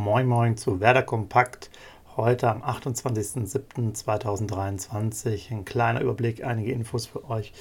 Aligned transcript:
Moin 0.00 0.26
Moin 0.26 0.56
zu 0.56 0.80
Werder 0.80 1.02
Kompakt. 1.02 1.70
Heute 2.16 2.48
am 2.48 2.62
28.07.2023. 2.62 5.50
Ein 5.50 5.66
kleiner 5.66 6.00
Überblick, 6.00 6.42
einige 6.42 6.72
Infos 6.72 7.04
für 7.04 7.28
euch. 7.28 7.52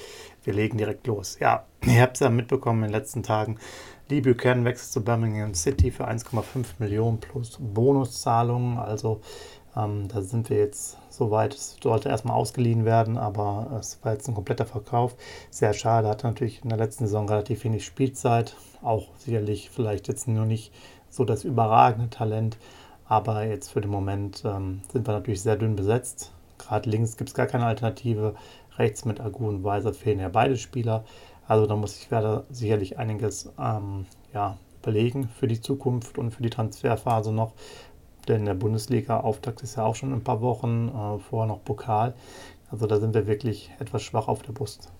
Wir 0.46 0.54
legen 0.54 0.78
direkt 0.78 1.06
los. 1.06 1.38
Ja, 1.40 1.66
ihr 1.86 2.02
habt 2.02 2.16
es 2.16 2.22
ja 2.22 2.30
mitbekommen 2.30 2.84
in 2.84 2.92
den 2.92 2.98
letzten 2.98 3.24
Tagen. 3.24 3.58
Lee 4.08 4.22
Buchanan 4.22 4.64
wechselt 4.64 4.90
zu 4.90 5.04
Birmingham 5.04 5.54
City 5.54 5.92
für 5.92 6.08
1,5 6.08 6.66
Millionen 6.78 7.20
plus 7.20 7.58
Bonuszahlungen. 7.60 8.78
Also 8.78 9.20
ähm, 9.76 10.08
da 10.08 10.22
sind 10.22 10.50
wir 10.50 10.60
jetzt 10.60 10.98
soweit. 11.10 11.54
Es 11.54 11.76
sollte 11.84 12.08
erstmal 12.08 12.38
ausgeliehen 12.38 12.86
werden, 12.86 13.18
aber 13.18 13.80
es 13.82 14.00
war 14.02 14.14
jetzt 14.14 14.30
ein 14.30 14.34
kompletter 14.34 14.66
Verkauf. 14.66 15.18
Sehr 15.50 15.74
schade. 15.74 16.08
Hatte 16.08 16.26
natürlich 16.26 16.64
in 16.64 16.70
der 16.70 16.78
letzten 16.78 17.06
Saison 17.06 17.28
relativ 17.28 17.66
wenig 17.66 17.86
Spielzeit. 17.86 18.56
Auch 18.82 19.10
sicherlich 19.18 19.70
vielleicht 19.70 20.08
jetzt 20.08 20.30
nur 20.30 20.46
nicht 20.46 20.72
so 21.10 21.26
das 21.26 21.44
überragende 21.44 22.10
Talent. 22.10 22.58
Aber 23.08 23.44
jetzt 23.44 23.72
für 23.72 23.82
den 23.82 23.92
Moment 23.92 24.44
ähm, 24.46 24.82
sind 24.92 25.08
wir 25.08 25.14
natürlich 25.14 25.42
sehr 25.42 25.56
dünn 25.56 25.76
besetzt. 25.76 26.32
Gerade 26.60 26.90
links 26.90 27.18
gibt 27.18 27.30
es 27.30 27.34
gar 27.34 27.48
keine 27.48 27.66
Alternative. 27.66 28.36
Rechts 28.78 29.06
mit 29.06 29.20
Agu 29.20 29.48
und 29.48 29.64
Weiser 29.64 29.94
fehlen 29.94 30.20
ja 30.20 30.30
beide 30.30 30.58
Spieler. 30.58 31.04
Also 31.48 31.66
da 31.66 31.76
muss 31.76 31.98
ich 31.98 32.12
werde 32.12 32.46
sicherlich 32.52 33.00
einiges 33.00 33.52
ähm, 33.60 34.06
ja, 34.34 34.58
überlegen 34.82 35.28
für 35.28 35.48
die 35.48 35.60
Zukunft 35.60 36.18
und 36.18 36.32
für 36.32 36.44
die 36.44 36.52
Transferphase 36.52 37.32
noch. 37.32 37.54
Denn 38.28 38.46
der 38.46 38.54
Bundesliga-Auftakt 38.54 39.64
ist 39.64 39.76
ja 39.76 39.86
auch 39.86 39.96
schon 39.96 40.10
in 40.10 40.18
ein 40.18 40.24
paar 40.24 40.42
Wochen, 40.42 40.90
äh, 40.90 41.20
vorher 41.20 41.48
noch 41.48 41.64
Pokal. 41.64 42.14
Also 42.70 42.86
da 42.86 43.00
sind 43.00 43.16
wir 43.16 43.26
wirklich 43.26 43.72
etwas 43.80 44.04
schwach 44.04 44.28
auf 44.28 44.44
der 44.44 44.54
Brust. 44.54 44.92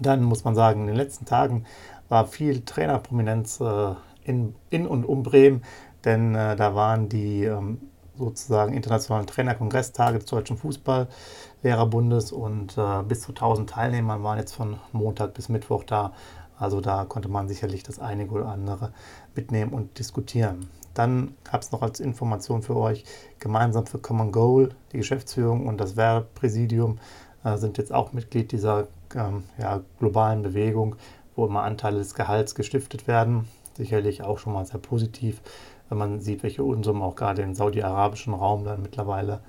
Dann 0.00 0.22
muss 0.24 0.44
man 0.44 0.54
sagen, 0.54 0.80
in 0.80 0.86
den 0.88 0.96
letzten 0.96 1.26
Tagen 1.26 1.64
war 2.08 2.26
viel 2.26 2.62
Trainerprominenz 2.62 3.60
äh, 3.60 3.94
in, 4.28 4.54
in 4.70 4.86
und 4.86 5.04
um 5.04 5.22
Bremen, 5.22 5.62
denn 6.04 6.34
äh, 6.34 6.54
da 6.54 6.74
waren 6.74 7.08
die 7.08 7.44
ähm, 7.44 7.80
sozusagen 8.16 8.74
internationalen 8.74 9.26
Trainerkongresstage 9.26 10.18
des 10.18 10.28
Deutschen 10.28 10.56
Fußballlehrerbundes 10.56 12.32
und 12.32 12.76
äh, 12.76 13.02
bis 13.02 13.22
zu 13.22 13.30
1000 13.30 13.70
Teilnehmer 13.70 14.22
waren 14.22 14.38
jetzt 14.38 14.54
von 14.54 14.78
Montag 14.92 15.34
bis 15.34 15.48
Mittwoch 15.48 15.84
da. 15.84 16.12
Also 16.58 16.80
da 16.80 17.04
konnte 17.04 17.28
man 17.28 17.48
sicherlich 17.48 17.84
das 17.84 18.00
einige 18.00 18.32
oder 18.32 18.48
andere 18.48 18.92
mitnehmen 19.34 19.72
und 19.72 19.98
diskutieren. 19.98 20.68
Dann 20.92 21.36
gab 21.44 21.62
es 21.62 21.70
noch 21.70 21.82
als 21.82 22.00
Information 22.00 22.62
für 22.62 22.76
euch, 22.76 23.04
gemeinsam 23.38 23.86
für 23.86 23.98
Common 23.98 24.32
Goal, 24.32 24.70
die 24.92 24.96
Geschäftsführung 24.96 25.68
und 25.68 25.78
das 25.78 25.96
Werbepräsidium 25.96 26.98
äh, 27.44 27.56
sind 27.56 27.78
jetzt 27.78 27.92
auch 27.92 28.12
Mitglied 28.12 28.50
dieser 28.50 28.88
ähm, 29.14 29.44
ja, 29.58 29.80
globalen 30.00 30.42
Bewegung, 30.42 30.96
wo 31.36 31.46
immer 31.46 31.62
Anteile 31.62 31.98
des 31.98 32.14
Gehalts 32.14 32.56
gestiftet 32.56 33.06
werden 33.06 33.46
sicherlich 33.78 34.22
auch 34.22 34.38
schon 34.38 34.52
mal 34.52 34.66
sehr 34.66 34.80
positiv, 34.80 35.40
wenn 35.88 35.96
man 35.96 36.20
sieht, 36.20 36.42
welche 36.42 36.62
Unsummen 36.62 37.02
auch 37.02 37.16
gerade 37.16 37.42
im 37.42 37.54
saudi-arabischen 37.54 38.34
Raum 38.34 38.64
dann 38.64 38.82
mittlerweile 38.82 39.40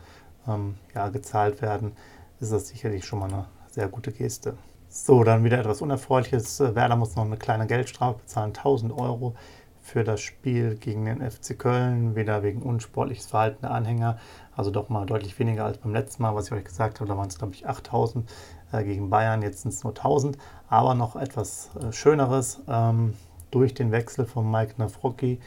ähm, 0.48 0.76
ja, 0.96 1.10
gezahlt 1.10 1.62
werden, 1.62 1.92
ist 2.40 2.54
das 2.54 2.70
sicherlich 2.70 3.06
schon 3.06 3.20
mal 3.20 3.32
eine 3.32 3.46
sehr 3.70 3.90
gute 3.90 4.14
Geste. 4.14 4.56
So, 4.88 5.24
dann 5.24 5.44
wieder 5.44 5.60
etwas 5.60 5.82
Unerfreuliches. 5.82 6.60
Werder 6.62 6.96
muss 6.96 7.16
noch 7.16 7.26
eine 7.26 7.38
kleine 7.38 7.68
Geldstrafe 7.68 8.20
bezahlen, 8.20 8.54
1000 8.56 8.98
Euro 8.98 9.36
für 9.82 10.04
das 10.04 10.22
Spiel 10.22 10.76
gegen 10.76 11.06
den 11.06 11.22
FC 11.30 11.58
Köln, 11.58 12.16
wieder 12.16 12.44
wegen 12.44 12.62
unsportliches 12.62 13.26
Verhalten 13.26 13.62
der 13.62 13.72
Anhänger, 13.72 14.18
also 14.56 14.72
doch 14.72 14.90
mal 14.90 15.06
deutlich 15.06 15.38
weniger 15.40 15.66
als 15.66 15.80
beim 15.80 15.94
letzten 15.94 16.24
Mal, 16.24 16.36
was 16.36 16.48
ich 16.48 16.52
euch 16.54 16.64
gesagt 16.64 17.00
habe, 17.00 17.10
da 17.10 17.18
waren 17.18 17.28
es 17.28 17.38
glaube 17.38 17.54
ich 17.54 17.68
8000 17.68 18.30
äh, 18.72 18.84
gegen 18.84 19.10
Bayern, 19.10 19.42
jetzt 19.42 19.62
sind 19.62 19.74
es 19.74 19.84
nur 19.84 19.92
1000, 19.92 20.38
aber 20.68 20.94
noch 20.94 21.16
etwas 21.16 21.72
äh, 21.82 21.92
Schöneres, 21.92 22.62
ähm, 22.68 23.14
durch 23.52 23.74
den 23.74 23.92
Wechsel 23.92 24.26
von 24.26 24.50
Mike 24.50 24.76
Nafrocki, 24.78 25.40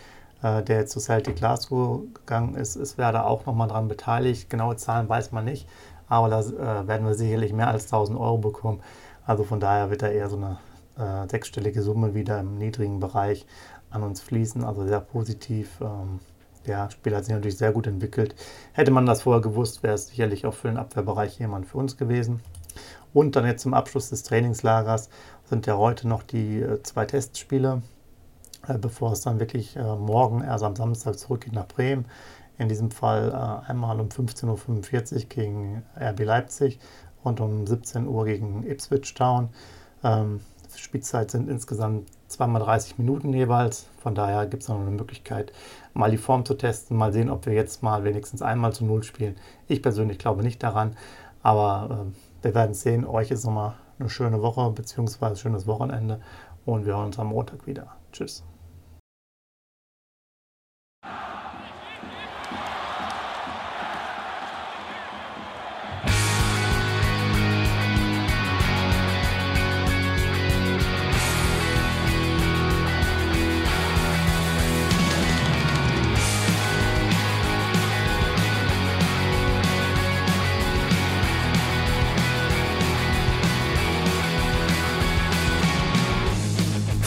äh, 0.43 0.63
der 0.63 0.87
zu 0.87 1.01
Celtic 1.01 1.37
Glasgow 1.37 2.03
gegangen 2.15 2.55
ist, 2.55 2.77
ist 2.77 2.99
Werder 2.99 3.27
auch 3.27 3.47
nochmal 3.47 3.69
daran 3.69 3.89
beteiligt. 3.89 4.51
Genaue 4.51 4.77
Zahlen 4.77 5.09
weiß 5.09 5.33
man 5.33 5.45
nicht, 5.45 5.69
aber 6.09 6.29
da 6.29 6.41
äh, 6.41 6.87
werden 6.87 7.07
wir 7.07 7.15
sicherlich 7.15 7.53
mehr 7.53 7.69
als 7.69 7.85
1000 7.85 8.19
Euro 8.19 8.39
bekommen. 8.39 8.81
Also 9.25 9.45
von 9.45 9.61
daher 9.61 9.91
wird 9.91 10.03
da 10.03 10.09
eher 10.09 10.29
so 10.29 10.37
eine 10.37 10.59
äh, 10.99 11.29
sechsstellige 11.29 11.83
Summe 11.83 12.15
wieder 12.15 12.41
im 12.41 12.59
niedrigen 12.59 13.01
Bereich 13.01 13.47
an 13.91 14.03
uns 14.03 14.21
fließen. 14.21 14.65
Also 14.65 14.87
sehr 14.87 15.01
positiv. 15.01 15.81
Ähm, 15.81 16.21
der 16.67 16.91
Spieler 16.91 17.17
hat 17.17 17.25
sich 17.25 17.35
natürlich 17.35 17.59
sehr 17.59 17.73
gut 17.73 17.87
entwickelt. 17.87 18.35
Hätte 18.73 18.91
man 18.91 19.07
das 19.07 19.23
vorher 19.23 19.43
gewusst, 19.43 19.83
wäre 19.83 19.95
es 19.95 20.09
sicherlich 20.09 20.47
auch 20.47 20.55
für 20.55 20.69
den 20.69 20.77
Abwehrbereich 20.77 21.39
jemand 21.39 21.67
für 21.67 21.79
uns 21.79 21.97
gewesen. 21.97 22.41
Und 23.13 23.37
dann 23.37 23.47
jetzt 23.47 23.63
zum 23.63 23.75
Abschluss 23.75 24.11
des 24.11 24.23
Trainingslagers 24.23 25.11
sind 25.45 25.67
ja 25.67 25.77
heute 25.77 26.09
noch 26.09 26.23
die 26.23 26.61
äh, 26.61 26.83
zwei 26.83 27.05
Testspiele, 27.05 27.83
bevor 28.81 29.13
es 29.13 29.21
dann 29.23 29.41
wirklich 29.41 29.77
äh, 29.77 29.97
morgen 29.97 30.43
erst 30.43 30.65
am 30.65 30.77
Samstag 30.77 31.19
zurückgeht 31.19 31.53
nach 31.53 31.67
Bremen. 31.67 32.07
In 32.59 32.69
diesem 32.69 32.91
Fall 32.91 33.33
einmal 33.67 33.99
um 33.99 34.09
15.45 34.09 35.15
Uhr 35.15 35.21
gegen 35.31 35.83
RB 35.99 36.21
Leipzig 36.21 36.79
und 37.25 37.41
um 37.41 37.67
17 37.67 38.07
Uhr 38.07 38.25
gegen 38.27 38.63
Ipswich 38.65 39.15
Town. 39.15 39.49
Ähm, 40.05 40.41
Spielzeit 40.77 41.31
sind 41.31 41.49
insgesamt 41.49 42.09
zweimal 42.29 42.63
30 42.63 42.99
Minuten 42.99 43.33
jeweils. 43.33 43.87
Von 43.99 44.15
daher 44.15 44.47
gibt 44.47 44.63
es 44.63 44.69
noch 44.69 44.81
eine 44.81 44.91
Möglichkeit, 44.91 45.53
mal 45.95 46.11
die 46.11 46.17
Form 46.19 46.45
zu 46.45 46.55
testen, 46.55 46.97
mal 46.97 47.13
sehen, 47.13 47.31
ob 47.31 47.47
wir 47.47 47.53
jetzt 47.53 47.83
mal 47.83 48.05
wenigstens 48.05 48.43
einmal 48.43 48.73
zu 48.73 48.85
Null 48.85 49.03
spielen. 49.03 49.37
Ich 49.69 49.83
persönlich 49.83 50.19
glaube 50.19 50.43
nicht 50.43 50.63
daran, 50.63 50.97
aber 51.43 52.07
äh, 52.09 52.45
wir 52.45 52.55
werden 52.55 52.75
sehen. 52.75 53.07
Euch 53.07 53.31
ist 53.31 53.45
nochmal 53.45 53.75
eine 53.99 54.09
schöne 54.09 54.43
Woche 54.43 54.71
bzw. 54.71 55.37
schönes 55.37 55.67
Wochenende 55.67 56.21
und 56.65 56.87
wir 56.87 56.97
hören 56.97 57.07
uns 57.07 57.19
am 57.19 57.29
Montag 57.29 57.67
wieder. 57.67 57.89
Tschüss. 58.13 58.43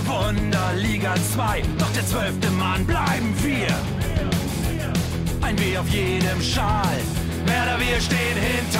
Weser 0.00 0.08
Wunder, 0.08 0.72
Liga 0.76 1.14
2, 1.34 1.62
doch 1.78 1.90
der 1.92 2.06
zwölfte 2.06 2.50
Mann 2.50 2.84
bleiben 2.86 3.34
wir. 3.42 3.68
Ein 5.42 5.58
W 5.58 5.78
auf 5.78 5.88
jedem 5.88 6.42
Schal, 6.42 6.98
Werder, 7.46 7.78
wir 7.80 8.00
stehen 8.00 8.36
hinter 8.36 8.79